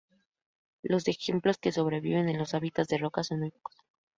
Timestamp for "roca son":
2.97-3.41